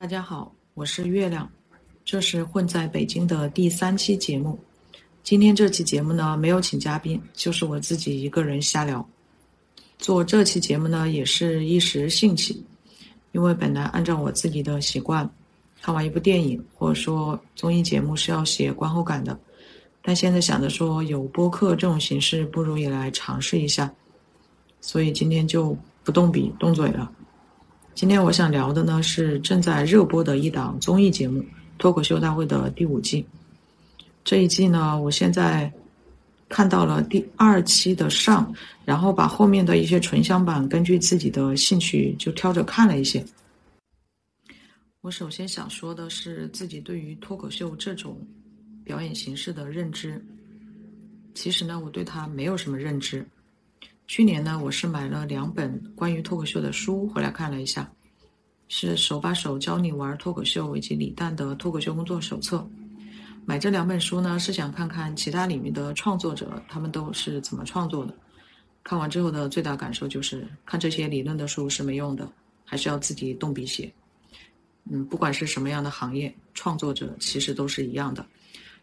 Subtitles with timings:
[0.00, 1.50] 大家好，我是月亮，
[2.04, 4.56] 这是混在北京的第三期节目。
[5.24, 9.04] 今天这期节目呢，没有请嘉宾，就是我自己一个人瞎聊。
[9.98, 12.64] 做这期节目呢，也是一时兴起，
[13.32, 15.28] 因为本来按照我自己的习惯，
[15.82, 19.36] 看完一部电影或者说综艺节目是要写观后感的，
[20.00, 23.92] 但现在想着说有播客这种形式，不如也来尝试一下，
[24.80, 27.10] 所以今天就不动笔动嘴了。
[27.98, 31.40] 今天我想聊的呢是正在热播的一档综艺节目
[31.78, 33.26] 《脱口秀大会》的第五季。
[34.22, 35.68] 这一季呢，我现在
[36.48, 43.20] 看到了第二期的上，然后把后面的一些纯享版根据自己的兴趣就挑着看了一些。
[45.00, 48.16] 我首先想说的是自己对于脱口秀这种
[48.84, 50.24] 表演形式的认知。
[51.34, 53.26] 其实呢，我对它没有什么认知。
[54.08, 57.88] 去年呢，我是买了两本关于脱口秀的书回来看了一下，
[58.66, 62.66] 是手把手教你玩脱口秀以及李诞的脱口秀工作手册。
[63.44, 68.14] 买这两本书呢，是想看看其他领域的创作者他们都是怎么创作的。
[68.82, 72.26] 看完之后的最大感受就是，看这些理论的书是没用的，
[72.64, 73.92] 还是要自己动笔写。
[74.90, 78.24] 嗯，不管是什么样的行业，创作者其实都是一样的。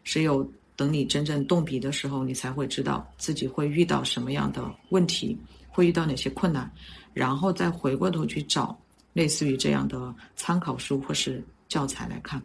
[0.04, 5.36] 谁有等你真正动笔的时候，你才会知道自己会遇到什么样的问题，
[5.68, 6.70] 会遇到哪些困难，
[7.14, 8.78] 然后再回过头去找
[9.14, 12.40] 类似于这样的参考书或是教材来看。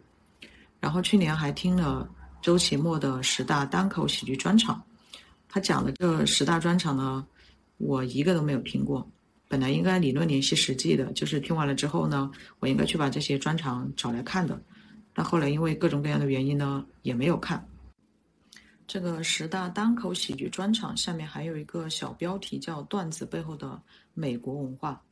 [0.80, 2.08] 然后去年还听了
[2.40, 4.82] 周奇墨的十大单口喜剧专场，
[5.48, 7.24] 他讲的这十大专场呢，
[7.76, 9.06] 我一个都没有听过。
[9.46, 14.58] 本来应该理论联系实际的，就是听完了之后呢，我应该去把这些专场找来看的。
[15.12, 17.62] 但后来因为各种各样的原因呢，也没有看。
[18.92, 23.80] 这个十大单口喜剧专场下面还有一个小标题叫“段子背后的
[24.12, 25.02] 美国文化”。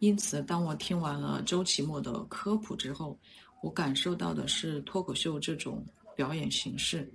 [0.00, 3.16] 因此，当我听完了周奇墨的科普之后，
[3.62, 7.08] 我感受到的是脱口秀这种表演形式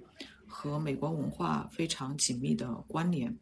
[0.47, 3.37] 和美国文化非常紧密的关联。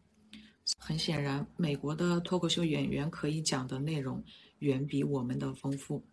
[0.75, 4.23] 很显然，美国的脱口秀演员可以讲的内容
[4.57, 6.03] 远比我们的丰富，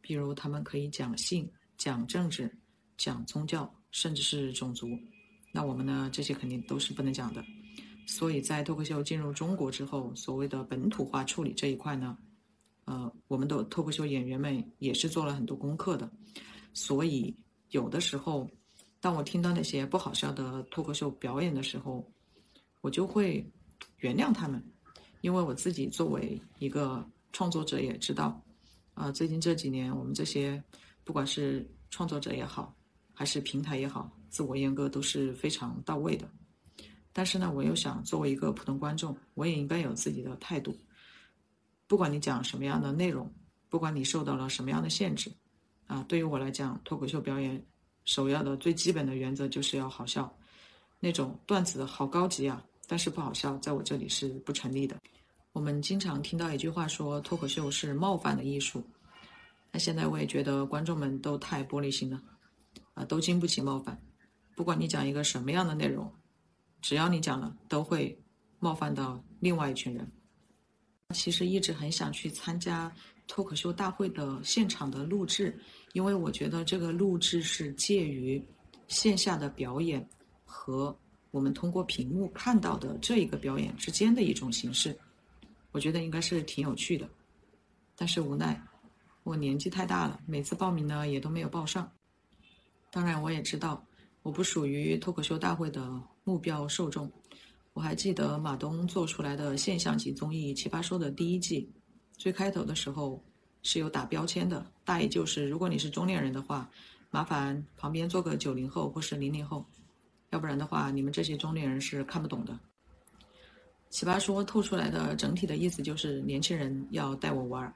[0.00, 1.48] 比如他们可以讲性、
[1.78, 2.52] 讲政治、
[2.96, 4.90] 讲宗教，甚至是种族。
[5.50, 6.10] 那我们呢？
[6.12, 7.42] 这些肯定都是不能讲的。
[8.06, 12.14] 所以在脱口秀进入中国之后，所谓的本土化处理这一块呢？
[12.84, 16.10] 呃，我们的脱口秀演员们也是做了很多功课的，
[16.74, 17.34] 所以
[17.70, 18.46] 有的时候，
[19.00, 22.06] 当我听到那些不好笑的脱口秀表演的时候，
[22.82, 23.50] 我就会
[24.00, 24.62] 原谅他们，
[25.22, 27.02] 因为我自己作为一个
[27.32, 28.44] 创作者也知道，
[28.92, 30.62] 啊，最近这几年我们这些
[31.02, 32.76] 不管是创作者也好，
[33.18, 36.28] 还是平台也好，自我阉割都是非常到位的。
[37.14, 40.76] 但是呢，我又想作为一个普通观众，我也应该有自己的态度。
[41.86, 43.32] 不管你讲什么样的内容，
[43.70, 45.32] 不管你受到了什么样的限制，
[45.86, 47.64] 啊，对于我来讲，脱口秀表演
[48.04, 50.30] 首要的最基本的原则就是要好笑。
[51.00, 55.00] 那种段子好高级啊，但是不好笑，在我这里是不成立的。
[55.52, 58.84] 我们经常听到一句话说，脱口秀是冒犯的艺术。
[59.72, 62.22] 那现在我也觉得观众们都太玻璃心了，
[62.96, 63.96] 啊，都经不起冒犯。
[64.56, 66.10] 不管你讲一个什么样的内容，
[66.80, 68.18] 只要你讲了，都会
[68.58, 70.10] 冒犯到另外一群人。
[71.14, 72.90] 其实一直很想去参加
[73.28, 75.56] 脱口秀大会的现场的录制，
[75.92, 78.42] 因为我觉得这个录制是介于
[78.88, 80.04] 线下的表演
[80.44, 80.96] 和
[81.30, 84.98] 我们通过屏幕看到的这一个表演之间的一种形式，
[85.70, 87.06] 我觉得应该是挺有趣的。
[87.94, 88.60] 但是无奈
[89.22, 91.92] 我年纪太大了，每次报名呢也都没有报上。
[92.96, 93.84] 当然我也知道
[94.22, 95.86] 我不属于脱口秀大会的
[96.24, 97.12] 目标受众。
[97.74, 101.70] 我还记得马东做出来的现象级综艺《奇葩说》的第一季，
[102.16, 103.22] 最开头的时候
[103.62, 106.70] 是有打标签的，大意就是如果你是中年人的话，
[107.10, 109.66] 麻烦旁边坐个九零后或是零零后，
[110.30, 112.54] 要不然的话你们这些中年人是看不懂的。
[113.90, 117.70] 《奇葩说》透出来的整体的意思就是年轻人要带我玩，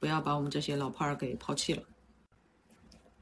[0.00, 1.82] 不要把我们这些老炮儿给抛弃了。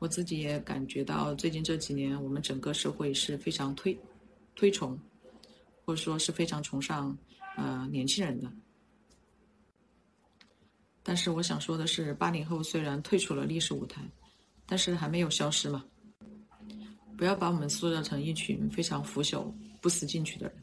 [0.00, 3.96] 我自己也感觉到最近这几年我们整个社会是非常推
[4.56, 4.98] 推崇。
[5.82, 7.18] 或者说是非常崇尚，
[7.56, 8.52] 呃，年轻人的。
[11.02, 14.00] 但是我想说的是，八零后虽然退出了历史舞台，
[14.66, 15.84] 但是还没有消失嘛。
[17.16, 20.56] 不要把我们塑造成一群非常腐朽、不思进取的人。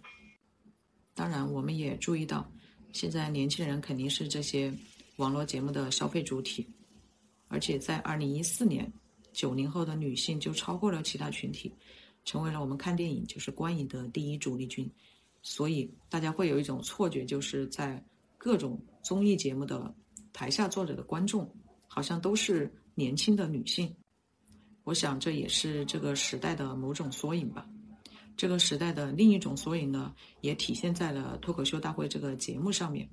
[1.14, 2.50] 当然，我们也注意到，
[2.94, 4.74] 现在年轻人肯定是这些
[5.18, 6.66] 网络节目的消费主体，
[7.50, 8.90] 而且在二零一四年，
[9.38, 11.72] 九零后的女性就超过了其他群体，
[12.26, 14.92] 成为了我们看电影就是观影的第一主力军。
[15.44, 18.04] 所以大家会有一种错觉，就是在
[18.36, 19.94] 各种综艺节目的
[20.34, 21.48] 台下坐着的观众，
[21.86, 23.96] 好像都是年轻的女性。
[24.84, 27.70] 我想这也是这个时代的某种缩影吧。
[28.36, 33.08] 这个时代的另一种缩影呢，也体现在了脱口秀大会这个节目上面。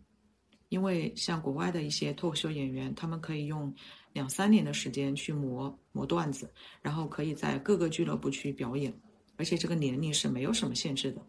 [0.70, 3.72] 因为像国外的一些脱口秀演员，他们可以用
[4.14, 6.50] 两三年的时间去磨磨段子，
[6.81, 8.90] 然后可以在各个俱乐部去表演，
[9.37, 11.20] 而且这个年龄是没有什么限制的。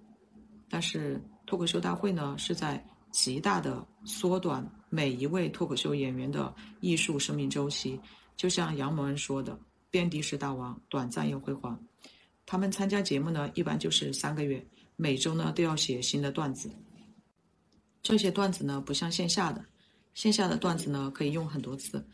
[0.69, 7.99] 但是脱口秀大会呢，是在极大的缩短每一位脱口秀演员的艺术生命周期，
[8.37, 9.59] 就像杨蒙恩说的。
[9.91, 11.79] 遍地是大王，短暂又辉煌。
[12.45, 14.61] 他们参加节目呢，一般就是三个月，
[14.97, 16.69] 每周呢都要写新的段子。
[18.03, 19.63] 这些段子呢，不像线下的，
[20.13, 22.05] 线下的段子呢可以用很多次，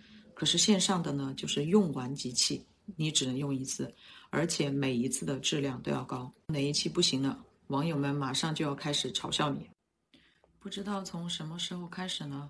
[0.41, 2.65] 可是线上的呢就是用完即弃，
[2.95, 3.93] 你只能用一次，
[4.31, 6.33] 而且每一次的质量都要高。
[6.47, 9.69] 哪一期不行了，网友们马上就要开始嘲笑你。
[10.57, 12.49] 不知道从什么时候开始呢，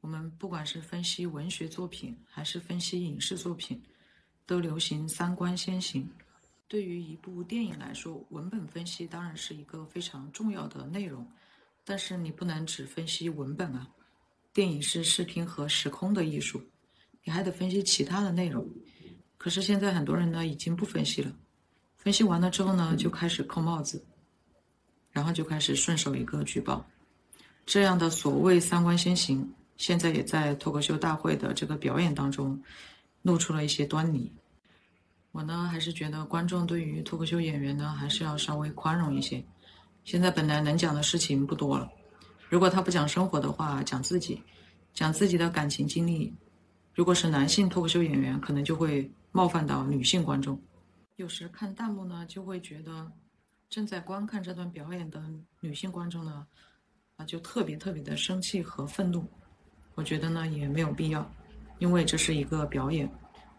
[0.00, 3.82] 我们不管是分析文学作品，还是分析影视作品。
[4.46, 6.08] 都流行三观先行。
[6.68, 11.26] 对于一部电影来说，文本分析当然是一个非常重要的内容，
[11.84, 13.88] 但是你不能只分析文本啊。
[14.52, 16.62] 电影是视听和时空的艺术，
[17.24, 18.66] 你还得分析其他的内容。
[19.38, 21.32] 可是现在很多人呢已经不分析了，
[21.96, 24.04] 分析完了之后呢就开始扣帽子，
[25.10, 26.84] 然后就开始顺手一个举报。
[27.66, 32.62] 这样的所谓三观先行，现在也在脱口秀大会的这个表演当中。
[33.24, 34.32] 露出了一些端倪。
[35.30, 39.40] 我呢，还是觉得观众对于脱口秀演员呢，还是要稍微宽容一些。
[40.02, 41.88] 现在本来能讲的事情不多了，
[42.48, 44.42] 如果他不讲生活的话，讲自己，
[44.92, 46.34] 讲自己的感情经历，
[46.94, 50.60] 如果是男性脱口秀演员，可能就会冒犯到女性观众。
[51.16, 53.10] 有时看弹幕呢，就会觉得
[53.70, 55.22] 正在观看这段表演的
[55.60, 56.46] 女性观众呢，
[57.16, 59.24] 啊，就特别特别的生气和愤怒。
[59.94, 61.30] 我觉得呢，也没有必要。
[61.78, 63.10] 因为这是一个表演，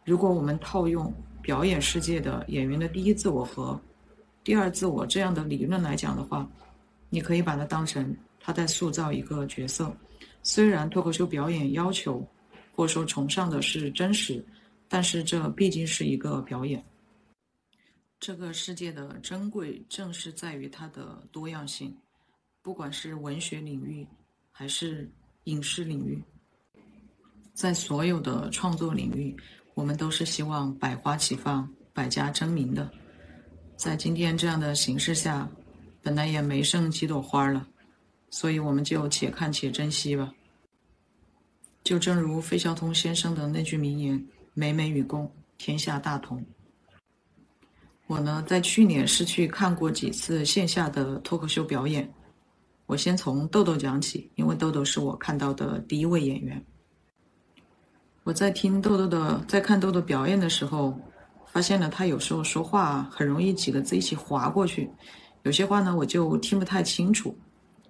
[0.06, 3.80] 如果我们套用表演世界的演员的第一自我和
[4.44, 6.48] 第二自我这样的理论来讲的话，
[7.10, 9.92] 你可以把它当成他在塑造一个角色。
[10.42, 12.26] 虽然脱口秀表演要求
[12.76, 14.44] 或者说崇尚的是真实，
[14.88, 16.84] 但是这毕竟是一个表演。
[18.20, 21.96] 这个世界的珍贵正是在于它的多样性，
[22.62, 24.08] 不管是文学领域
[24.52, 25.12] 还是
[25.44, 26.22] 影视领域。
[27.54, 29.36] 在所有的创作领域，
[29.76, 32.90] 我们都是希望百花齐放、百家争鸣的。
[33.76, 35.48] 在今天这样的形势下，
[36.02, 37.68] 本来也没剩几朵花了，
[38.30, 40.34] 所以我们就且看且珍惜吧。
[41.84, 46.44] 就正如费孝通先生的那句名言：“美美与共，天下大同。”
[48.08, 52.12] 我呢，在去年是去看过几次线下的脱口秀表演。
[52.86, 56.64] 我先从豆豆讲起，因为豆豆是我看到的第一位演员。
[58.24, 60.98] 我在听豆豆的，在看豆豆表演的时候，
[61.48, 64.90] 发现了他有时候说话很容易几个字一起划过去，
[65.44, 67.38] 有些话呢我就听不太清楚。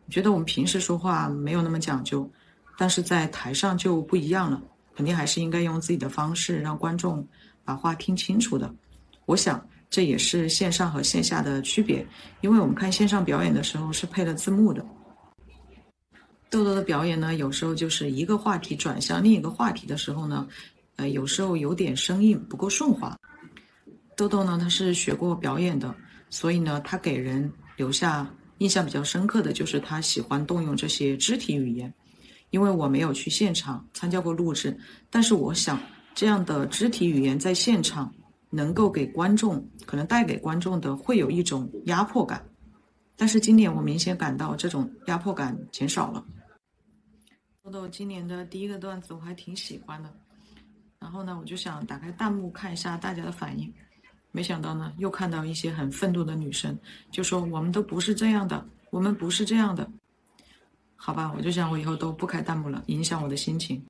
[0.10, 2.30] 觉得我们平时说话没有那么讲究，
[2.78, 4.62] 但是在台上就不一样了，
[4.96, 7.26] 肯定还是应该用自己的方式让观众
[7.64, 8.74] 把话听清楚的。
[9.26, 12.06] 我想这也是线上和线下的区别，
[12.42, 14.86] 因为我们看线上表演的时候是配了字幕的。
[16.50, 20.48] 豆豆的表演呢，有时候就是一个话题转向另一个话题的时候呢，
[20.98, 23.18] 呃，有时候有点生硬，不够顺滑。
[24.16, 25.96] 豆豆呢，他是学过表演的，
[26.30, 28.28] 所以呢，他给人留下
[28.60, 31.92] 印象比较深刻的就是他喜欢动用这些肢体语言。
[32.54, 34.78] 因为我没有去现场参加过录制，
[35.10, 35.80] 但是我想
[36.14, 38.14] 这样的肢体语言在现场
[38.52, 42.46] 能够给观众，可能带给观众的会有一种压迫感。
[43.16, 46.24] 但是今年我明显感到这种压迫感减少了。
[47.64, 50.14] 豆豆今年的第一个段子我还挺喜欢的，
[51.00, 53.74] 然后呢，我就想打开弹幕看一下大家的反应，
[54.32, 56.78] 没想到呢，又看到一些很愤怒的女生，
[57.10, 59.90] 就说我们都不是这样的，我们不是这样的，
[61.06, 63.86] 好吧，我就想我以后都不开弹幕了，影响我的心情。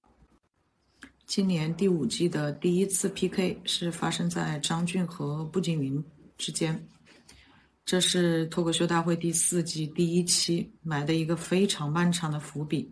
[1.28, 6.04] 今年第五季的第一次 PK 是发生在张俊和步惊云
[6.40, 6.88] 之间，
[7.86, 12.92] 这是脱口秀大会第四季第一期埋的一个非常漫长的伏笔。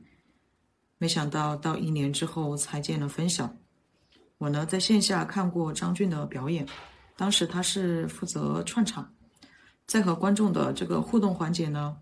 [0.99, 3.51] 没想到到一年之后才见了分晓。
[4.37, 6.63] 我呢在线下看过张俊的表演，
[7.17, 9.11] 当时他是负责串场，
[9.87, 11.97] 在和观众的这个互动环节呢，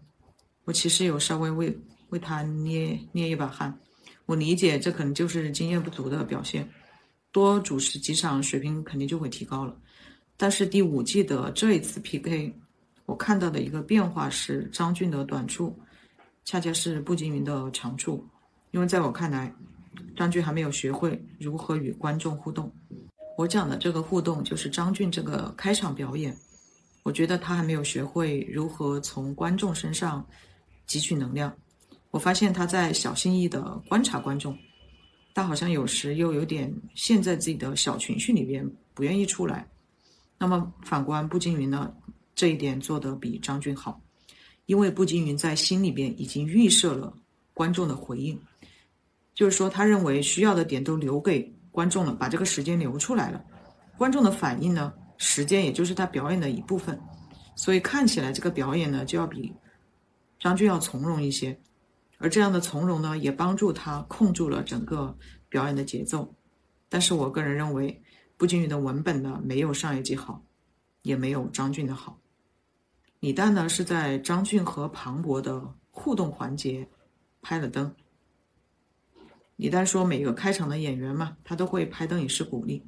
[0.66, 3.78] 我其实有稍微为为他捏捏一把汗。
[4.26, 6.68] 我理解这可能就是经验不足的表现，
[7.32, 9.76] 多主持几场水平肯定就会提高了。
[10.38, 12.54] 但是第五季的这一次 PK，
[13.06, 15.78] 我看到的一个变化是张俊的短处，
[16.46, 18.26] 恰恰是步惊云的长处。
[18.72, 19.54] 因为在我看来，
[20.16, 22.72] 张俊还没有学会如何与观众互动。
[23.36, 26.38] 我讲的这个互动，就是张俊这个开场表演。
[27.04, 30.24] 我觉得他还没有学会如何从观众身上
[30.88, 31.52] 汲取能量。
[32.12, 34.58] 我发现他在小心翼翼地观察观众，
[35.34, 39.68] 但好像有时又有点陷在自己的小情绪里边，不愿意出来。
[40.38, 41.94] 那么反观步惊云呢，
[42.34, 44.02] 这一点做得比张俊好，
[44.66, 47.14] 因为步惊云在心里边已经预设了
[47.54, 48.40] 观众的回应，
[49.36, 51.54] 就是说他认为需要的点都留给。
[51.72, 53.42] 观众了，把这个时间留出来了。
[53.96, 57.00] 观众的反应呢，时间也就是他表演的一部分，
[57.56, 59.54] 所以看起来这个表演呢，就要比
[60.40, 61.58] 张俊要从容一些。
[62.20, 65.18] 而这样的从容呢，也帮助他控住了整个
[65.50, 66.36] 表演的节奏。
[66.90, 68.04] 但是我个人认为，
[68.38, 70.44] 步惊云的文本呢，没有上一季好，
[71.02, 72.20] 也没有张俊的好。
[73.20, 76.88] 李诞呢，是在张俊和庞博的互动环节
[77.42, 77.96] 拍了灯。
[79.56, 82.82] 李诞说：“每个开场的演员嘛，他都会拍灯以示鼓励，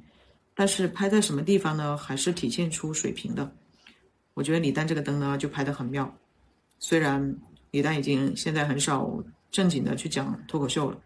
[0.54, 1.96] 但是拍在什么地方呢？
[1.96, 3.54] 还是体现出水平的。
[4.34, 6.16] 我觉得李诞这个灯呢，就拍得很妙。
[6.78, 7.38] 虽然
[7.72, 9.12] 李诞已经现在很少
[9.50, 10.98] 正经的去讲脱口秀了，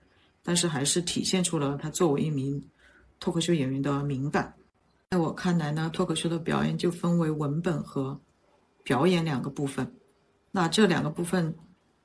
[0.42, 2.62] 但是还是体现出了他作为一名
[3.18, 4.54] 脱口秀演员的敏感。
[5.10, 8.20] 在我看来呢，脱口秀的表演就分为文本和
[8.84, 9.94] 表演两个部分。
[10.50, 11.56] 那这两个部分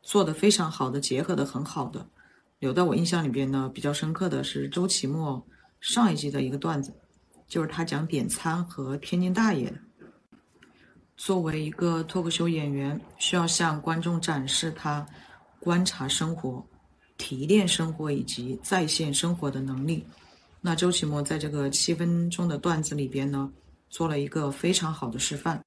[0.02, 2.08] 做得非常好的，结合得很好的。”
[2.60, 5.44] 留在我印象里边呢，比较深刻的是周奇墨
[5.80, 6.94] 上一季的一个段子，
[7.48, 9.78] 就是他讲点餐和天津大爷的。
[11.24, 15.06] 作为一个脱口秀演员，需要向观众展示他
[15.60, 16.66] 观察生活、
[17.16, 20.04] 提炼生活以及再现生活的能力。
[20.62, 23.52] 那周奇墨在这个七分钟的段子里边呢，
[23.88, 25.64] 做了一个非常好的示范。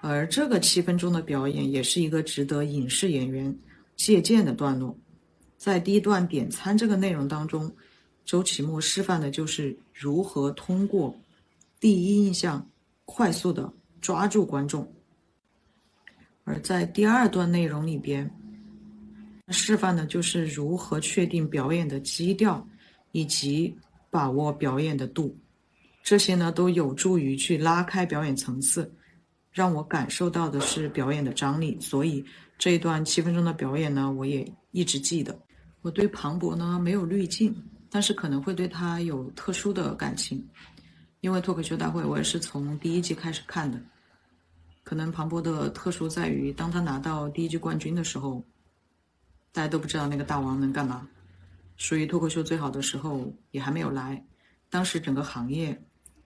[0.00, 3.54] 而这个七分钟的表演，也是一个值得影视演员
[3.96, 4.96] 借鉴的段落。
[5.58, 7.70] 在第一段点餐这个内容当中，
[8.24, 11.14] 周奇墨示范的就是如何通过
[11.78, 12.66] 第一印象
[13.04, 14.90] 快速的抓住观众。
[16.44, 18.28] 而在第二段内容里边，
[19.48, 22.66] 示范的就是如何确定表演的基调，
[23.12, 23.76] 以及
[24.10, 25.36] 把握表演的度。
[26.02, 28.92] 这些呢都有助于去拉开表演层次，
[29.52, 31.78] 让我感受到的是表演的张力。
[31.80, 32.24] 所以
[32.58, 35.38] 这一段七分钟的表演呢，我也一直记得。
[35.82, 37.54] 我对庞博呢没有滤镜，
[37.90, 40.44] 但是可能会对他有特殊的感情，
[41.20, 43.80] 因为脱口秀大会我也是从第一季开始看的。
[44.82, 48.42] 可能庞博的特殊在于，当他拿到第一季冠军的时候，
[49.52, 51.08] 大家都不知道那个大王能干嘛，
[51.76, 54.24] 属于脱口秀最好的时候也还没有来，
[54.68, 55.80] 当时整个行业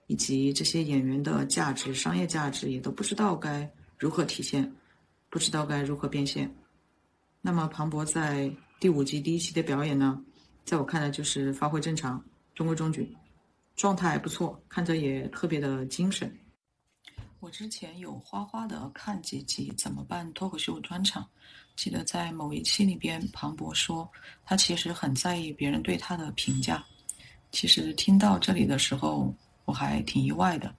[0.07, 4.71] 以及这些演员的价值、商业价值也都不知道该如何体现，
[5.29, 6.53] 不知道该如何变现。
[7.41, 8.51] 那么庞博在。
[8.77, 10.21] 第五季第一期的表演呢，
[10.65, 12.21] 在我看来就是发挥正常，
[12.53, 13.15] 中规中矩，
[13.75, 16.33] 状态还不错，看着也特别的精神。
[17.39, 21.27] 我之前有花花的看几集《怎么办脱口秀》专场，
[21.75, 24.09] 记得在某一期里边，庞博说
[24.43, 26.83] 他其实很在意别人对他的评价。
[27.51, 29.31] 其实听到这里的时候，
[29.65, 30.73] 我还挺意外的，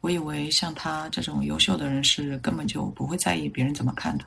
[0.00, 4.24] 我以为像他这种优秀的人是根本就不会在意别人怎么看的。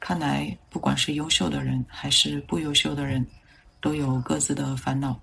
[0.00, 3.24] 看来，不管是优秀的人还是不优秀的人，
[3.80, 5.20] 都有各自的烦恼。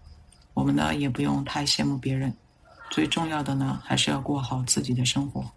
[0.59, 2.33] 我们呢，也不用太羡慕别人。
[2.91, 5.49] 最重要的呢，还是要过好自己的生活。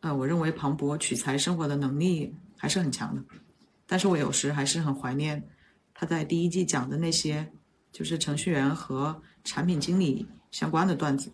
[0.00, 3.22] 呃，我认为庞博取材生活的能力还是很强的，
[3.86, 5.46] 但是我有时还是很怀念
[5.92, 7.52] 他在第一季讲的那些，
[7.92, 11.30] 就是程序员和产品经理相关的段子。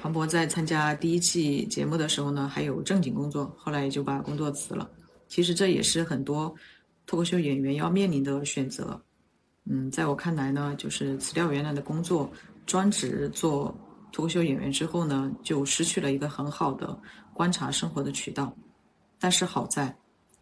[0.00, 4.90] 庞博在参加第一季节目的时候呢，还有正经工作，后来也就把工作辞了。
[5.28, 6.54] 其实这也是很多
[7.04, 8.98] 脱口秀演员要面临的选择。
[9.64, 12.30] 嗯，在我看来呢，就是辞掉原来的工作，
[12.66, 13.74] 专职做
[14.10, 16.98] 脱口秀演员之后呢，就失去了一个很好的
[17.32, 18.54] 观察生活的渠道。
[19.18, 19.96] 但是好在，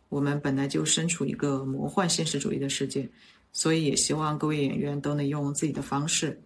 [0.08, 3.08] 我们本来就身处一个魔幻现实主义的世界，
[3.52, 6.40] 所以也希望各位演员都能用自己的方式，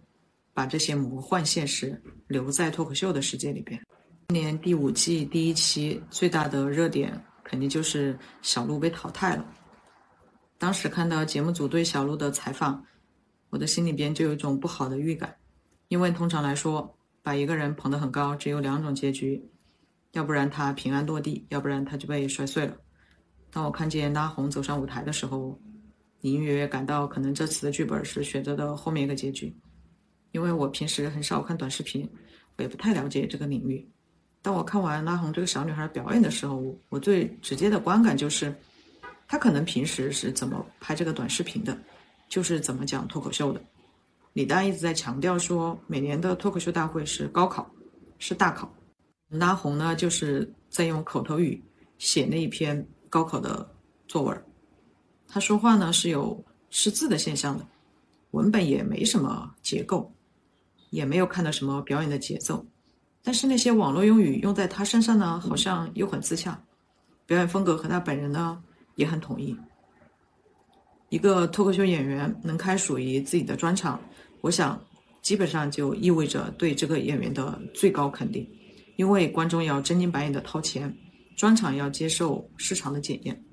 [0.53, 3.81] 把这些魔幻现实留在脱口秀的世界里边。
[4.27, 7.21] 今年第五季第一期最大的热点。
[7.47, 9.45] 肯定就是小鹿被淘汰了。
[10.57, 12.83] 当时看到节目组对小鹿的采访，
[13.49, 15.35] 我的心里边就有一种不好的预感，
[15.89, 19.43] 因为通常来说，把一个人捧得很高，只有两种结局，
[20.13, 22.75] 要不然他平安落地，要不然他就被摔碎了。
[23.51, 25.59] 当我看见拉红走上舞台的时候，
[26.21, 29.55] 隐隐约约感到可能这次的剧本是选择的后面一个结局，
[30.31, 32.09] 因为我平时很少看短视频，
[32.57, 33.87] 我也不太了解这个领域。
[34.41, 38.53] 当我看完拉红这个小女孩表演的时候，我最直接的观感就是，
[39.27, 41.77] 他可能平时是怎么拍这个短视频的，
[42.29, 43.61] 就是怎么讲脱口秀的。
[44.33, 47.69] 李诞一直在强调说，每年的脱口秀大会是高考，
[48.19, 48.71] 是大考。
[49.29, 51.61] 拉红呢，就是在用口头语
[51.97, 53.67] 写那一篇高考的
[54.07, 54.45] 作文。
[55.27, 57.65] 他说话呢是有失字的现象的，
[58.31, 60.13] 文本也没什么结构，
[60.91, 62.65] 也没有看到什么表演的节奏。
[63.23, 66.61] 但是那些网络用语用在他身上呢，好像又很自洽。
[67.25, 68.61] 表演风格和他本人呢
[68.95, 69.55] 也很统一。
[71.09, 74.01] 一个脱口秀演员能开属于自己的专场。
[74.41, 74.79] 我想，
[75.21, 78.47] 基本上就意味着对这个演员的最高肯定，
[78.95, 80.93] 因为观众要真金白银的掏钱，
[81.35, 83.43] 专场要接受市场的检验。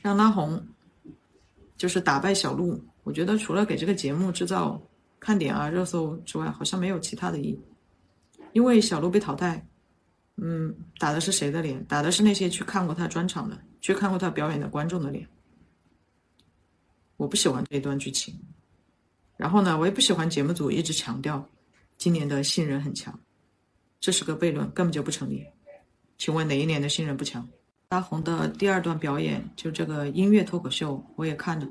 [0.00, 0.62] 让拉红
[1.76, 4.80] 就是打败小鹿，我觉得除了给这个节目制造
[5.18, 7.60] 看点啊、热搜之外，好像没有其他的意义。
[8.52, 9.66] 因为小鹿被淘汰，
[10.42, 11.84] 嗯，打的是谁的脸？
[11.84, 15.26] 打的是那些去看过他专场的、去看过他表演的观众的脸。
[17.16, 18.34] 我不喜欢这一段剧情。
[19.36, 21.46] 然后呢，我也不喜欢节目组一直强调
[21.98, 23.18] 今年的新人很强，
[24.00, 25.46] 这是个悖论，根本就不成立。
[26.16, 27.46] 请问哪一年的新人不强？
[27.88, 31.68] 大红的第二段表演就这个音乐脱口秀，我也看了。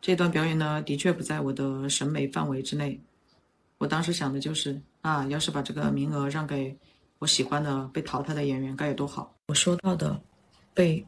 [0.00, 2.98] 这段表演呢，的确不在我的审美范围之内。
[3.78, 6.74] 我当时想的就是啊，要是把这个名额让给
[7.20, 9.30] 我喜欢的被淘汰的演员，该有多好。
[9.48, 10.18] 我说到的
[10.72, 11.04] 被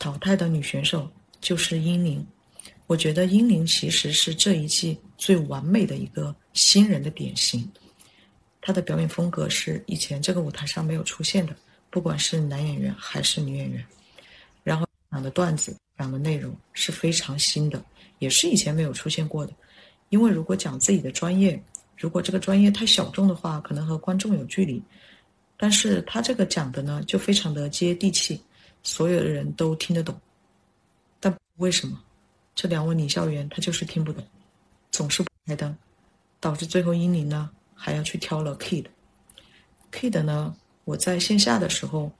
[0.00, 1.08] 淘汰的女选手
[1.40, 2.26] 就是英灵。
[2.88, 7.70] 我觉得英灵其实是这一季最完美的一个新人的典型，
[8.60, 11.54] 她的表演风格是以前这个舞台上没有出现的，
[11.90, 13.86] 不管是男演员还是女演员。
[14.64, 17.80] 然后讲的段子、讲的内容是非常新的，
[18.18, 19.52] 也是以前没有出现过的。
[20.08, 21.62] 因为如果讲自己的专业，
[21.96, 24.82] 如果这个专业太小众的话，可能和观众有距离。
[25.62, 28.40] 但是他这个讲的呢，就非常的接地气，
[28.82, 30.20] 所有的人都听得懂。
[31.20, 32.02] 但为什么？
[32.52, 34.26] 这两位女校员，她就是听不懂，
[34.90, 35.72] 总是不开灯，
[36.40, 38.86] 导致最后英灵呢还要去挑了 Kid。
[39.92, 42.10] Kid 呢，我在线下的时候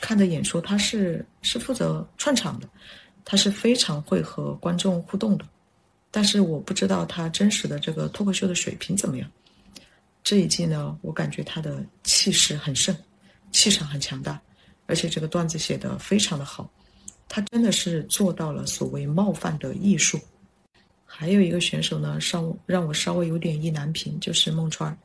[0.00, 2.68] 看的演出，他是是负责串场的，
[3.24, 5.44] 他是非常会和观众互动的，
[6.12, 9.28] 但是我不知道他真实的这个脱口秀的水平怎么样。
[10.26, 12.92] 这一季呢，我感觉他的气势很盛，
[13.52, 14.42] 气场很强大，
[14.86, 16.68] 而且这个段子写得非常的好。
[17.28, 20.18] 他真的是做到了所谓冒犯的艺术。
[21.04, 24.98] 还有一个选手呢，稍让我稍微有点意难平，就是孟川。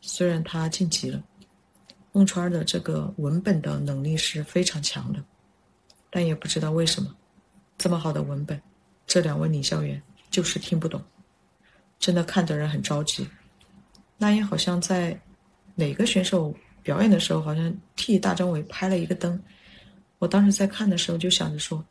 [0.00, 1.22] 虽然他晋级了，
[2.12, 5.22] 孟川的这个文本的能力是非常强的，
[6.08, 7.14] 但也不知道为什么，
[7.76, 8.58] 这么好的文本，
[9.06, 11.04] 这两位领校员就是听不懂，
[11.98, 13.28] 真的看的人很着急。
[14.18, 15.18] 那英好像在
[15.74, 19.40] 哪个选手表演的时候，好像替大张伟拍了一个灯。
[20.18, 21.84] 我当时在看的时候就想着说：“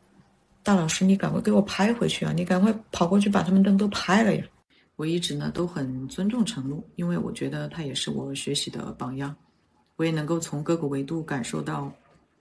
[0.64, 2.32] 大老师，你赶快给我拍回去啊！
[2.32, 4.44] 你赶快跑过去把他们灯都拍了呀！”
[4.96, 9.36] 我一直呢都很尊重陈露，因为我觉得他也是我学习的榜样，
[9.96, 11.92] 我也能够从各个维度感受到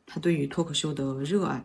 [0.05, 1.63] 他对于脱口秀的热爱。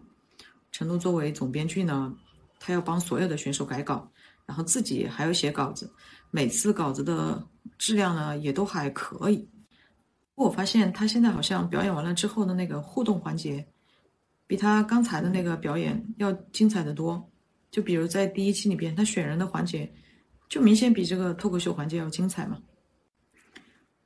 [0.73, 2.13] 陈露作为总编剧呢，
[2.59, 4.07] 他要帮所有的选手改稿，
[4.45, 5.91] 然后自己还要写稿子，
[6.31, 7.47] 每次稿子的
[7.79, 9.49] 质量呢也都还可以。
[10.35, 13.67] 我发现他现在好像表演完了之后的那个互动环节。
[14.47, 17.25] 比他刚才的那个表演要精彩的多，
[17.71, 19.89] 就比如在第一期里边，他选人的环节，
[20.49, 22.59] 就明显比这个脱口秀环节要精彩嘛。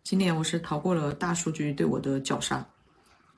[0.03, 2.63] 今年我是逃过了大数据对我的绞杀，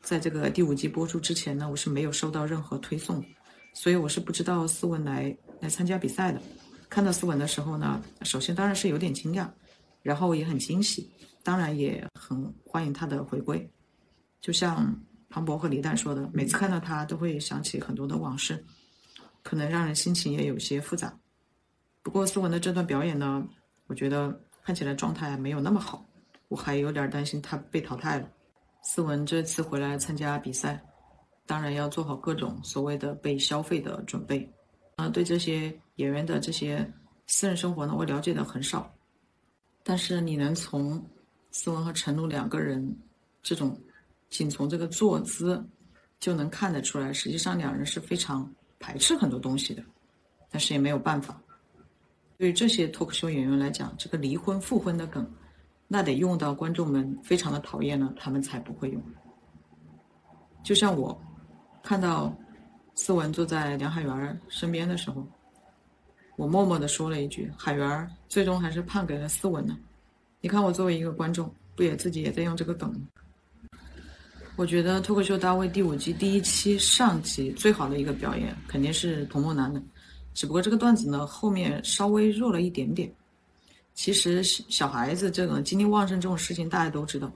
[0.02, 3.24] 在这个第五季播出之前呢，我是没有收到任何推送，
[3.72, 6.42] 所以我是不知道思文来来参加比赛的。
[6.88, 9.48] 看到思文的时候呢，首先当然是有点惊讶，
[10.02, 11.10] 然后也很惊喜，
[11.42, 13.70] 当然也很欢迎他的回归，
[14.40, 14.94] 就像。
[15.28, 18.64] 庞博和李诞说的，每次看到他都会想起很多的往事，
[19.42, 21.12] 可能让人心情也有些复杂。
[22.00, 23.46] 不过思文的这段表演呢，
[23.88, 26.06] 我觉得看起来状态没有那么好，
[26.48, 28.30] 我还有点担心他被淘汰了。
[28.82, 30.80] 思文这次回来参加比赛，
[31.44, 34.48] 当然要做好各种所谓的被消费的准备。
[34.94, 36.90] 啊，对这些演员的这些
[37.26, 38.90] 私人生活呢，我了解的很少，
[39.82, 41.04] 但是你能从
[41.50, 42.98] 思文和陈露两个人
[43.42, 43.78] 这种。
[44.28, 45.64] 仅从这个坐姿
[46.18, 49.80] 就能看得出来，实际上两人是非常排斥很多东西的，
[50.50, 51.40] 但是也没有办法。
[52.36, 55.24] 对于这些脱口秀演员来讲，这个离婚复婚的梗，
[55.86, 59.00] 那得用到观众们非常的讨厌了，他们才不会用。
[60.64, 61.18] 就像我
[61.84, 62.36] 看到
[62.96, 65.24] 思文坐在梁海源身边的时候，
[66.36, 69.76] 我默默的说了一句：“海源儿最终还是判给了思文呢。”
[70.40, 73.00] 你看我作为一个观众，不也自己也在用这个梗吗？
[74.54, 79.82] 我觉得脱口秀大会第五季第一期上集最好的一个表演肯定是童梦楠的，
[80.34, 83.10] 只不过这个段子呢后面稍微弱了一点点。
[83.94, 87.32] 其实小孩子这种精力旺盛这种事情大家都知道。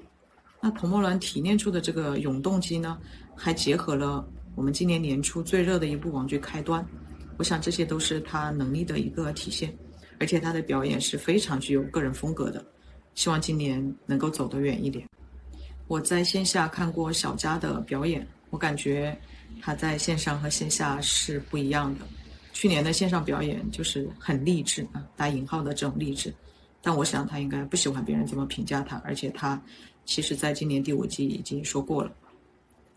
[0.60, 2.98] 那童梦峦提炼出的这个永动机呢，
[3.34, 6.82] 还结合了我们今年年初最热的一部网剧《开端》，
[7.40, 9.74] 我想这些都是他能力的一个体现。
[10.18, 12.62] 而且他的表演是非常具有个人风格的，
[13.14, 15.08] 希望今年能够走得远一点。
[15.88, 19.18] 我在线下看过小佳的表演，我感觉
[19.62, 22.00] 他在线上和线下是不一样的。
[22.52, 26.30] 去年的线上表演就是很励志啊，打引号的这种励志。
[26.82, 29.58] 但我想他应该不喜欢别人这么评价他，而且他
[30.04, 32.12] 其实在今年第五季已经说过了。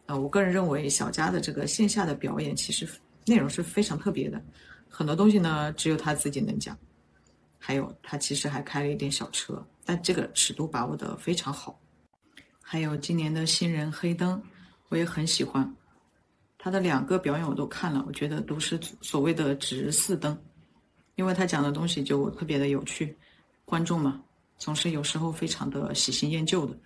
[0.08, 2.86] 啊，我个人认为小佳的这个线下的表演其实
[3.26, 4.42] 内容是非常特别的，
[4.90, 6.78] 很多东西呢只有他自己能讲。
[7.58, 11.80] 还有他其实还开了一点小车，但这个尺度把握的非常好。
[12.62, 14.42] 还有今年的新人黑灯，
[14.90, 15.74] 我也很喜欢。
[16.58, 20.38] 他的两个表演我都看了，我觉得都是所谓的直四灯，
[21.16, 23.18] 因为他讲的东西就特别的有趣。
[23.66, 24.22] 观众嘛，
[24.58, 26.78] 总是有时候非常的喜新厌旧的。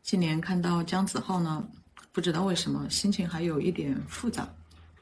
[0.00, 1.68] 今年看到姜子浩呢，
[2.12, 4.48] 不知道为什么心情还有一点复杂，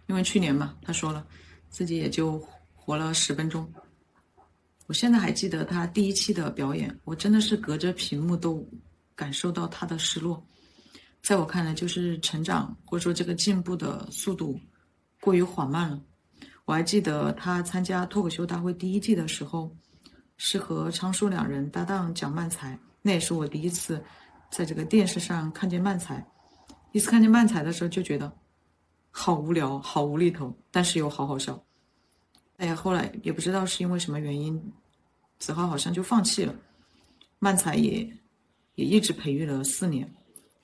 [0.09, 1.25] 因为去年嘛，他说了
[1.71, 2.44] 自己也就
[2.75, 3.71] 活了十分钟。
[4.87, 8.66] 我现在还记得他第一期的表演，我真的是隔着屏幕都
[9.14, 10.42] 感受到他的失落。
[11.23, 14.59] 在我看来，就是成长或者说这个进步的速度
[15.21, 16.03] 过于缓慢了。
[16.64, 19.71] 我还记得他参加脱口秀大会第一季的时候，
[20.38, 24.03] 是和昌叔两人搭档讲漫才，那也是我第一次
[24.51, 26.16] 在这个电视上看见漫才。
[26.92, 28.33] 第一次看见漫才的时候，就觉得
[29.11, 31.62] 好无聊、好无厘头，但是又好好笑。
[32.57, 34.73] 哎呀，后来也不知道是因为什么原因，
[35.38, 36.55] 子浩好像就放弃了。
[37.38, 38.09] 漫才也
[38.75, 40.12] 也一直培育了四年，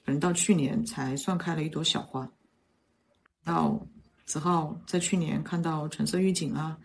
[0.04, 2.28] 可能到去年才算开了一朵小花。
[3.44, 3.80] 到
[4.24, 6.76] 子浩在去年看到《橙色预警》啊，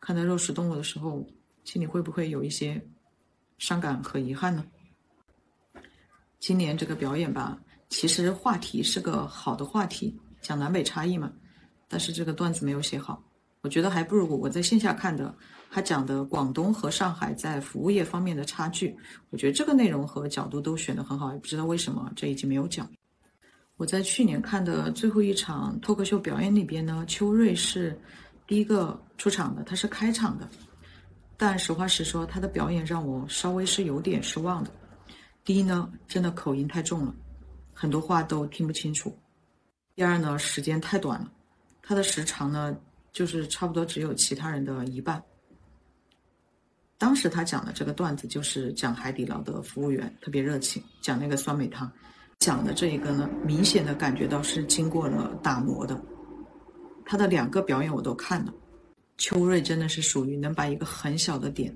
[0.00, 1.24] 看到《肉食动物》的时候，
[1.64, 2.84] 心里会不会有一些
[3.58, 4.64] 伤感和遗憾呢？
[6.40, 11.32] 今年这个表演吧，其实话题是个好的话题，讲南北差异嘛，
[11.88, 13.20] 但是这个段子没有写好。
[13.62, 15.34] 我觉得还不如我在线下看的，
[15.72, 18.96] 他讲的广东和上海在服务业方面的差距。
[19.30, 22.88] 我觉得这个内容和角度都选得很好，也不知道为什么这一集没有讲。
[23.76, 27.98] 我在去年看的最后一场脱口秀表演里边呢，邱瑞是
[28.46, 30.48] 第一个出场的，他是开场的。
[31.36, 34.70] 但实话实说，他的表演让我稍微是有点失望的。
[35.44, 37.12] 第一呢，真的口音太重了，
[37.74, 39.12] 很多话都听不清楚。
[39.96, 41.32] 第二呢，时间太短了，
[41.82, 42.76] 他的时长呢。
[43.12, 45.22] 就是差不多只有其他人的一半。
[46.98, 51.90] 当时他讲的这个段子就是讲海底捞的服务员特别热情，讲那个酸梅汤，
[52.40, 55.98] 讲的这一个呢，明显的感觉到是经过了打磨的。
[57.06, 58.52] 他的两个表演我都看了，
[59.16, 61.74] 秋瑞真的是属于能把一个很小的点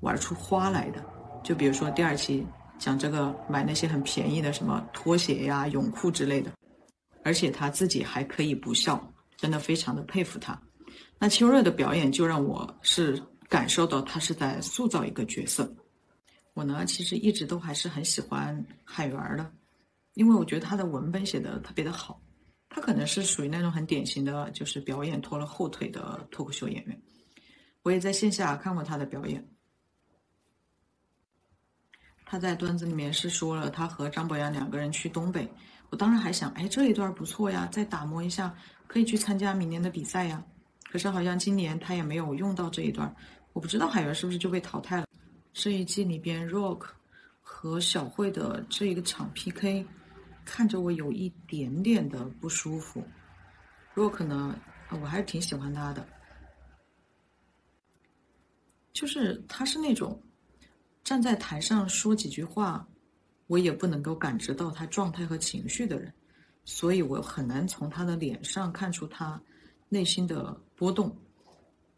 [0.00, 1.04] 玩出花来的。
[1.44, 2.46] 就比如说第二期
[2.78, 6.50] 讲这个买那些很便宜的什么拖鞋呀、泳裤之类的，
[7.22, 9.12] 而且他自己还可以不笑。
[9.36, 10.60] 真的非常的佩服他，
[11.18, 15.74] 那秋瑞的表演就让我是感受到他是在塑造一个角色。
[16.52, 19.50] 我呢其实一直都还是很喜欢海源的，
[20.12, 22.20] 因为我觉得他的文本写的特别的好。
[22.68, 27.02] 他可能是属于那种很典型的就是表演拖了后腿的脱口秀演员。
[27.80, 29.42] 我也在线下看过他的表演，
[32.26, 35.50] 他在段子里面是说了他和张博洋两个人去东北。
[35.90, 38.54] 我当时还想，哎，这一段不错呀，再打磨一下，
[38.86, 40.42] 可以去参加明年的比赛呀。
[40.90, 43.14] 可是好像今年他也没有用到这一段，
[43.52, 45.06] 我不知道海源是不是就被淘汰了。
[45.52, 46.86] 这一季里边，Rock
[47.40, 49.84] 和小慧的这一个场 PK，
[50.44, 53.04] 看着我有一点点的不舒服。
[53.94, 54.56] Rock 呢，
[54.90, 56.06] 我还是挺喜欢他的，
[58.92, 60.22] 就是他是那种
[61.02, 62.86] 站在台上说几句话。
[63.50, 66.14] 我也不能够感知到他状态和情绪的人，
[66.64, 69.42] 所以我很难从他的脸上看出他
[69.88, 71.12] 内心的波动。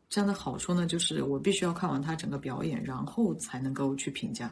[0.09, 4.51] 这样的好处呢，就是我必须要看完他整个表演，然后才能够去评价。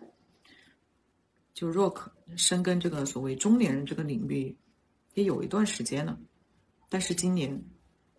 [1.55, 2.03] 就 Rock
[2.37, 4.55] 深耕这个所谓中年人这个领域
[5.15, 6.19] 也有一段时间了，
[6.91, 7.51] 但是今年，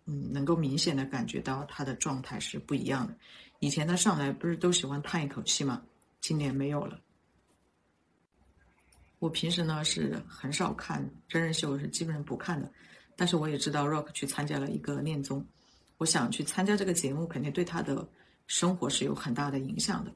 [0.06, 3.16] 嗯，能够明显的感觉到他的状态是不一样的。
[3.60, 5.80] 以前他上来不是都喜欢叹一口气吗？
[6.20, 6.98] 今年没有了。
[9.22, 12.68] 我平时呢是很少看真人秀，是基本上不看的。
[13.16, 15.46] 但是我也知道 Rock 去参加了一个恋综，
[15.98, 18.04] 我想去参加这个节目，肯定对他的
[18.48, 20.12] 生活是有很大的影响的。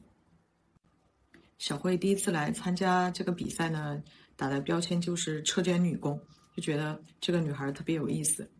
[1.57, 4.03] 小慧第一次来参加这个比赛呢，
[4.35, 6.21] 打的标签就是车间女工，
[6.57, 8.51] 就觉得这个女孩特别有意思。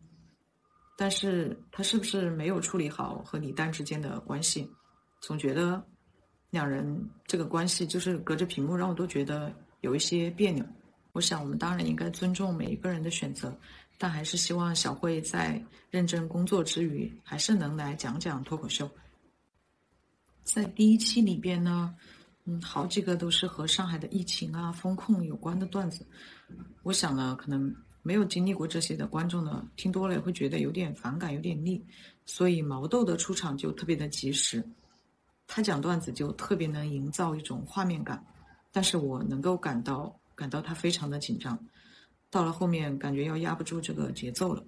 [0.95, 4.71] 但是她是不是没有处理好和李诞之间的关系？
[5.19, 5.85] 总觉得
[6.51, 10.65] 两人这个关系就是隔着屏幕，让我都觉得有一些别扭。
[11.13, 13.55] 我想，我们当然应该尊重每一个人的选择，
[13.97, 15.59] 但还是希望小慧在
[15.89, 18.89] 认真工作之余，还是能来讲讲脱口秀。
[20.43, 21.95] 在第一期里边呢，
[22.45, 26.05] 嗯，好几个都是和上海的疫情啊、风控有关的段子。
[26.83, 31.83] 我想呢，可能没有经历过这些的观众呢，听多了也会觉得有点反感、有点腻。
[32.25, 34.63] 所以毛豆的出场就特别的及时，
[35.47, 38.23] 他讲段子就特别能营造一种画面感，
[38.77, 40.15] 但是我能够感到。
[40.35, 41.57] 感到他非常的紧张，
[42.29, 44.63] 到了后面感觉要压不住这个节奏了。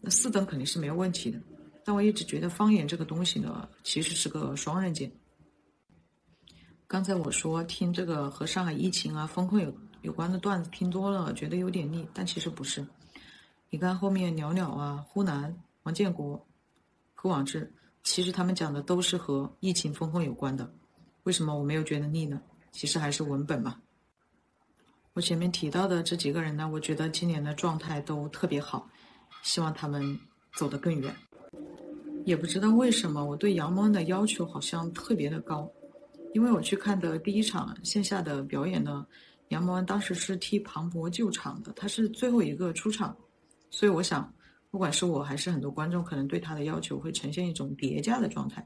[0.00, 1.40] 那四等肯定是没有问题的，
[1.84, 5.08] 但我一直觉得方言这个东西呢，其实是个双刃剑。
[6.88, 9.72] 刚才我说听这个和上海疫情啊、风控有
[10.02, 12.84] 有关的段子听多了，觉得有点腻，但其实不是。
[13.70, 16.44] 你看后面袅袅啊、呼南、王建国、
[17.14, 17.72] 何广智，
[18.02, 20.68] 其实他们讲的都是和疫情风控有关的。
[21.22, 22.42] 为什么我没有觉得腻呢？
[22.72, 23.76] 其实还是文本嘛。
[25.14, 28.88] 我前面提到的这几个人呢，我觉得今年的状态都特别好，
[29.42, 30.18] 希望他们
[30.56, 31.14] 走得更远。
[32.24, 35.68] 也不知道为什么，我对杨蒙恩的要求好像特别的高，
[36.34, 39.06] 因为我去看的第一场线下的表演呢，
[39.48, 43.16] 杨蒙恩当时是替庞博救场的，他是最后一个出场，
[43.70, 44.32] 所以我想，
[44.70, 48.64] 不管是我还是很多观众，可能对他的要求会呈现一种叠加的状态，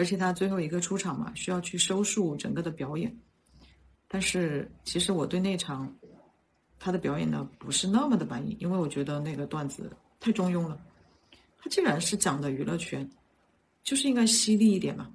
[0.00, 3.14] 而且他最后一个出场嘛，需要去收束整个的表演。
[4.08, 5.94] 但是其实我对那场
[6.78, 10.80] 他的表演呢不是那么的满意，因为我觉得那个段子太中庸了。
[11.58, 13.06] 他既然是讲的娱乐圈，
[13.84, 15.14] 就是应该犀利一点嘛。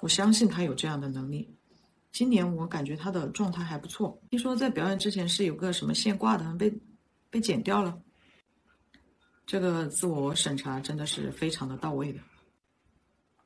[0.00, 1.48] 我相信他有这样的能力。
[2.10, 4.20] 今年我感觉他的状态还不错。
[4.30, 6.76] 听说在表演之前是有个什么线挂的，被
[7.30, 7.96] 被剪掉了。
[9.46, 12.18] 这个自我审查真的是非常的到位的。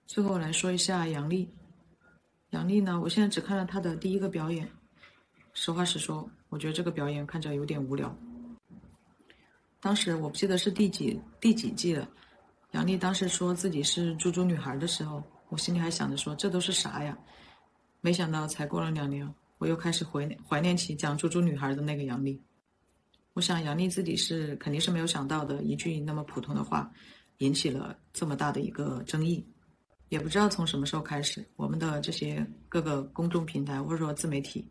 [0.09, 1.47] 最后来说一下杨笠，
[2.51, 4.67] 杨笠呢，我现在只看了她的第一个表演。
[5.53, 8.17] 实话实说，我觉得这个表演看着有点无聊。
[9.81, 12.09] 当时我不记得是第几第几季了，
[12.71, 17.17] 杨笠当时说自己是猪猪女孩的时候，我心里还想着说这都是啥呀？
[18.01, 22.41] 没想到才过了两年，我又开始怀怀念起讲猪猪女孩的那个杨笠。
[23.35, 26.91] 我想杨笠自己是肯定是没有想到的，一句那么普通的话，
[27.39, 29.47] 引起了这么大的一个争议。
[30.09, 34.69] 也不知道从什么时候开始，我们的这些各个公众平台或者说自媒体。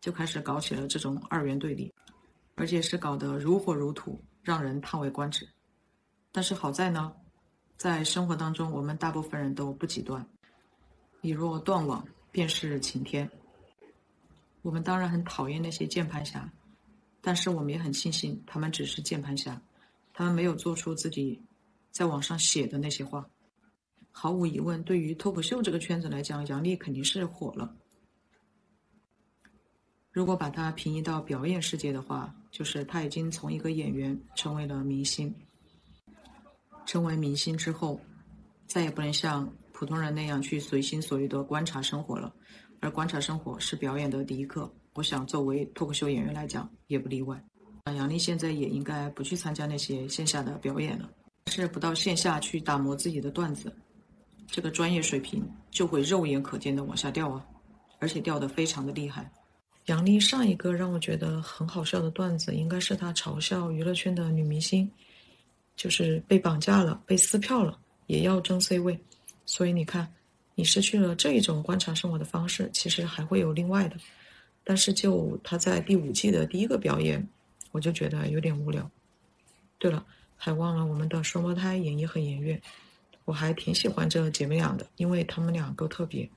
[0.00, 1.94] 就开始搞起了这种二元对立，
[2.56, 5.48] 而且是搞得如火如荼，让人叹为观止。
[6.32, 7.14] 但是好在呢，
[7.76, 10.28] 在生活当中，我们大部分人都不极端。
[11.20, 13.30] 你若断网，便是晴天。
[14.62, 16.52] 我们当然很讨厌那些键盘侠，
[17.20, 19.62] 但是我们也很庆幸他们只是键盘侠，
[20.12, 21.40] 他们没有做出自己
[21.92, 23.24] 在网上写的那些话。
[24.12, 27.74] 毫无疑问，对于脱口秀这个圈子来讲，杨笠肯定是火了。
[30.12, 35.34] 如果把它平移到表演世界的话，就是他已经从一个演员成为了明星。
[36.84, 37.98] 成为明星之后，
[38.66, 42.32] 再也不能像普通人那样去随心所欲的观察生活了，
[42.80, 44.70] 而观察生活是表演的第一课。
[44.94, 47.42] 我想，作为脱口秀演员来讲，也不例外。
[47.86, 51.10] 杨笠现在也应该不去参加那些线下的表演了，
[51.46, 53.74] 是不到线下去打磨自己的段子，
[54.46, 57.44] 这个专业水平就会肉眼可见的往下掉啊，
[57.98, 59.30] 而且掉的非常的厉害。
[59.86, 64.88] 杨笠上一个让我觉得很好笑的段子，应该是他嘲笑娱乐圈的女明星，
[65.74, 68.98] 就是被绑架了、被撕票了，也要争 C 位。
[69.44, 70.08] 所以你看，
[70.54, 73.96] 你失去了这一种观察生活的方式，其实还会有另外的。
[74.62, 77.28] 但是就他在第五季的第一个表演，
[77.72, 78.88] 我就觉得有点无聊。
[79.78, 82.62] 对了，还忘了我们的双胞胎演绎很颜悦，
[83.24, 86.28] 我还挺喜欢这姐妹俩的，因为她们俩够特别。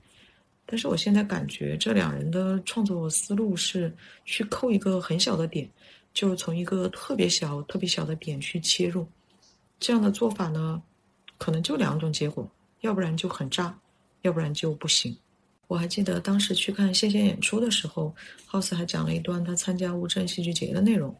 [0.64, 3.94] 但是我现在感觉这两人的创作思路是
[4.24, 5.68] 去扣一个很小的点，
[6.12, 9.06] 就从一个特别小、特别小的点去切入。
[9.78, 10.82] 这样的做法呢，
[11.38, 13.78] 可能就两种结果：要不然就很炸，
[14.22, 15.16] 要不然就不行。
[15.68, 18.14] 我还记得当时去看线下演出的时候
[18.50, 21.14] ，House 还讲了一段他参加乌镇戏剧节的内容。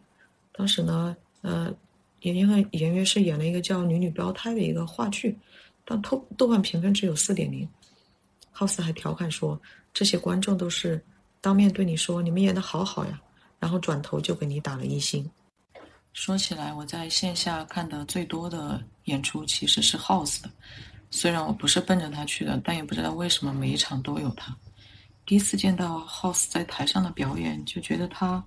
[0.52, 1.72] 当时呢，呃，
[2.20, 5.36] 演员演员是演了一个叫《女女标胎》的一个话剧，
[5.84, 7.68] 但豆豆瓣评分只有四点零。
[8.54, 9.60] House 还调侃说
[9.92, 11.04] ：“这些观众都是
[11.40, 13.20] 当面对你说你们演的好好呀，
[13.60, 15.28] 然后转头就给你打了一星。”
[16.14, 20.50] 说起来，我在线下看的最多的演出其实是 House 的，
[21.10, 24.56] 虽然我不是奔着他去的，但也不知道为什么每一场都有他。
[25.26, 28.42] 第一次见到 House 在台上的表演，就觉得他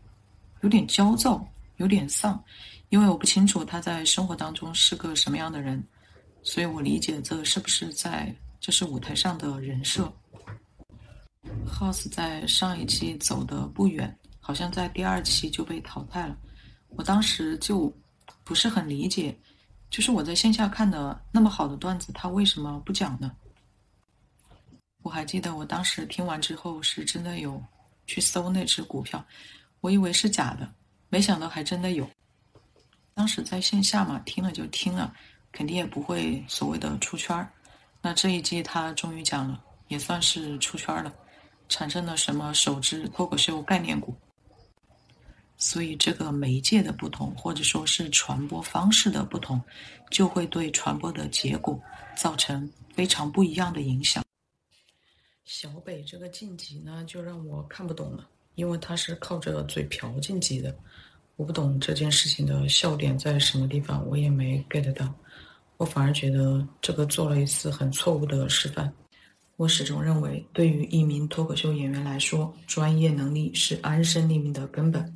[0.62, 1.48] 有点焦躁，
[1.80, 2.42] 有点丧，
[2.90, 5.82] 因为我不清楚他在生活当中是个什么样的人，
[6.44, 10.14] 所以我理解这是不是在这是舞台上的人设。
[11.66, 16.38] House 在上一期走的不远，好像在第二期就被淘汰了。
[16.90, 17.92] 我当时就
[18.44, 19.38] 不是很理解，
[19.90, 23.32] 就是我在线下看的那么好的段子，他为什么不讲呢？
[25.02, 27.64] 我还记得我当时听完之后是真的有
[28.06, 29.26] 去搜那只股票，
[29.80, 30.70] 我以为是假的，
[31.10, 32.10] 没想到还真的有。
[33.14, 35.14] 当时在线下嘛，听了就听了，
[35.52, 37.52] 肯定也不会所谓的出圈儿。
[38.02, 41.14] 那这一季他终于讲了，也算是出圈了。
[41.68, 44.16] 产生了什么首支脱口秀概念股？
[45.58, 49.62] 所以这个媒介的不同，或者说是传播方式的不同，
[50.10, 51.80] 就会对传播的结果
[52.16, 54.24] 造成非常不一样的影响。
[55.44, 58.28] 小北这个晋级呢，就让我看不懂了，
[58.60, 60.76] 因为他是靠着嘴瓢晋级的，
[61.38, 65.10] 我不懂这件事情的笑点在什么地方，我也没 get 到，
[65.78, 68.94] 我反而觉得这个做了一次很错误的示范。
[69.56, 75.16] 我始终认为，对于一名脱口秀演员来说，专业能力是安身立命的根本。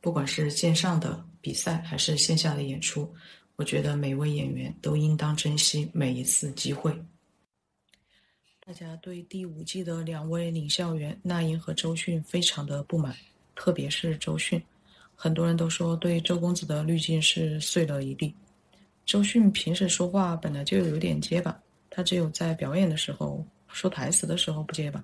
[0.00, 3.14] 不管是线上的比赛还是线下的演出，
[3.56, 6.90] 我觉得每位演员都应当珍惜每一次机会。
[8.70, 13.12] 大家对第五季的两位领笑员那英和周迅非常的不满，
[13.56, 14.62] 特别是周迅，
[15.16, 18.32] 很多人都说对周公子的滤镜是碎了一地。
[19.04, 23.44] 周迅平时说话本来就有点结巴，他只有在表演的时候。
[23.72, 25.02] 说台词的时候不结巴，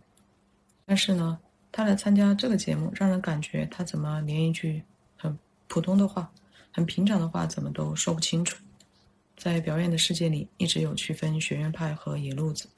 [0.85, 1.37] 但是呢，
[1.72, 4.81] 他来参加这个节目，让人感觉他怎么连一句
[5.16, 6.31] 很普通的话、
[6.70, 8.57] 很平常的话怎么都说不清楚。
[9.37, 12.68] 在表演的世界里，一直有区分学院派和野路子，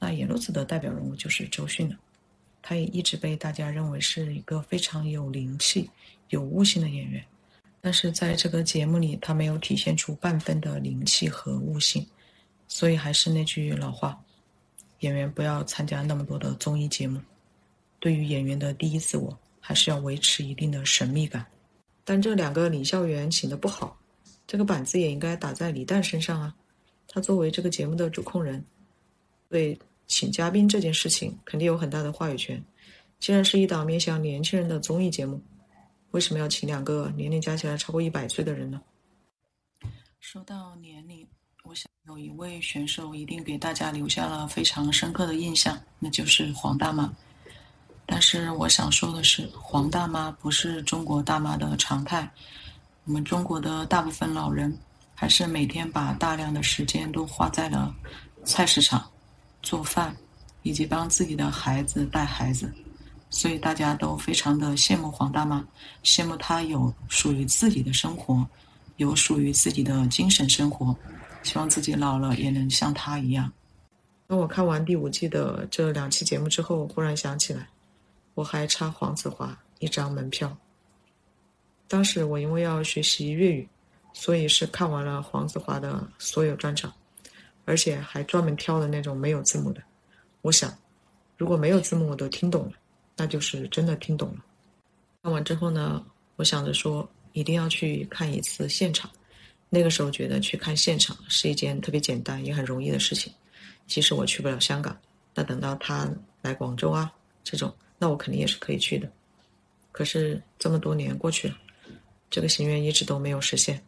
[0.00, 1.96] 那野路子的代表人物就是周迅了，
[2.60, 5.88] 他也一直被大家认为是一个非常有灵气、
[6.30, 7.24] 有悟性的演员，
[7.80, 12.04] 但是在这个节目里，他没有体现出半分的灵气和悟性，
[12.66, 14.18] 所以还是那句老话。
[15.00, 17.20] 演员不要参加那么多的综艺节目。
[17.98, 21.46] 对于演员的第一自，我还是要维持一定的神秘感。
[22.04, 23.98] 但这两个领笑员请的不好，
[24.46, 26.54] 这个板子也应该打在李诞身上啊。
[27.06, 28.64] 他作为这个节目的主控人，
[29.48, 29.78] 对
[30.10, 32.60] 请嘉宾这件事情肯定有很大的话语权。
[33.20, 35.40] 既然是一档面向年轻人的综艺节目，
[36.10, 38.82] 为什么要请两个年龄加起来超过一百岁的人呢？
[40.18, 41.26] 说到年龄。
[41.62, 47.12] 我想有一位选手一定给大家留下了非常深刻的印象，那就是黄大妈。
[48.04, 52.28] 但是我想说的是，黄大妈不是中国大妈的常态。
[53.04, 54.76] 我们中国的大部分老人
[55.14, 57.94] 还是每天把大量的时间都花在了
[58.42, 59.08] 菜市场、
[59.62, 60.16] 做饭，
[60.62, 62.72] 以及帮自己的孩子带孩子。
[63.28, 65.64] 所以大家都非常的羡慕黄大妈，
[66.02, 68.44] 羡慕她有属于自己的生活，
[68.96, 70.96] 有属于自己的精神生活。
[71.42, 73.50] 希望自己老了也能像她一样。
[74.26, 77.68] 当我看完第五季的这两期节目之后，忽然想起来，
[78.34, 80.56] 我还差黄子华一张门票。
[81.88, 83.68] 当时我因为要学习粤语，
[84.12, 86.92] 所以是看完了黄子华的所有专场，
[87.70, 89.80] 而且还专门挑了那种没有字幕的。
[90.42, 90.76] 我想，
[91.36, 92.72] 如果没有字幕我都听懂了，
[93.16, 94.44] 那就是真的听懂了。
[95.22, 96.04] 看完之后呢，
[96.34, 99.08] 我想着说一定要去看一次现场。
[99.68, 103.32] 那个时候觉得去看现场是一件特别简单也很容易的事情。
[103.86, 104.98] 即使我去不了香港，
[105.32, 106.10] 那等到他
[106.42, 107.12] 来广州啊
[107.44, 109.08] 这种，那我肯定也是可以去的。
[109.92, 111.56] 可是这么多年过去了，
[112.28, 113.80] 这个心愿一直都没有实现。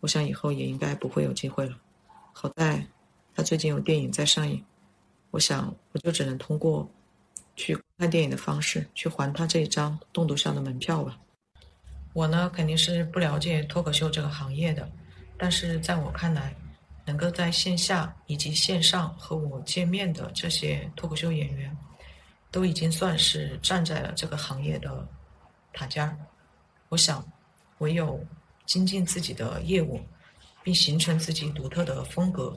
[0.00, 1.76] 我想以后也应该不会有机会了。
[2.36, 2.84] 好在
[3.34, 4.64] 他最近有电影在上映，
[5.30, 6.88] 我想我就只能通过
[7.56, 11.18] 去看电影的方式去还他这一张动图上的门票吧。
[12.12, 14.88] 我呢肯定是不了解脱口秀这个行业的，
[15.36, 16.54] 但是在我看来，
[17.04, 21.76] 能够在线下以及线上和我见面的这些脱口秀演员，
[22.52, 25.08] 都已经算是站在了这个行业的
[25.72, 26.16] 塔尖。
[26.88, 27.26] 我想，
[27.78, 28.24] 唯有
[28.64, 30.00] 精进自己的业务，
[30.62, 32.56] 并形成自己独特的风格，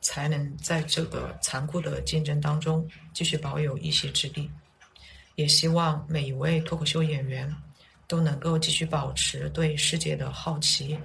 [0.00, 4.50] 才能在这个残酷的竞争当中继续保有一席之地。
[5.34, 7.54] 也希望每一位脱口秀演员。
[8.10, 10.98] 都能够继续保持对世界的好奇，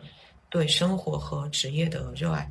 [0.49, 2.49] 对生活和职业的热爱，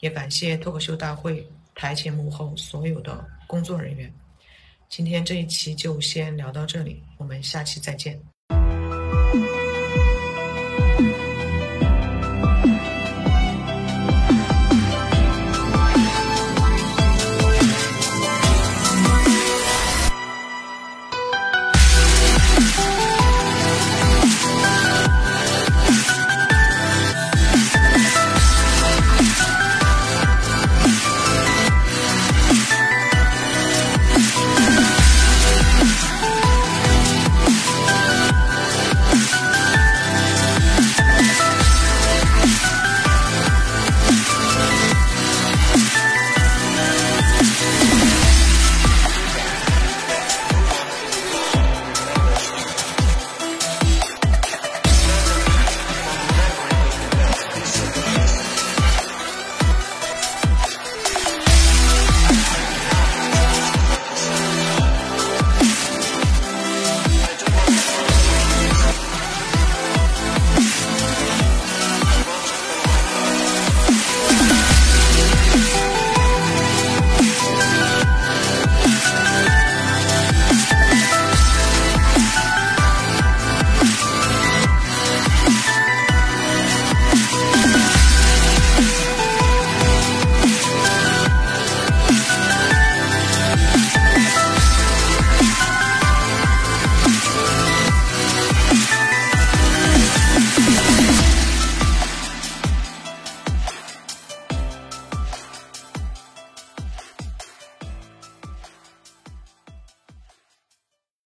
[0.00, 4.12] 也感谢脱口秀大会台前幕后所有的工作人员。
[4.90, 8.35] 今天这一期就先聊到这里，我们下期再见。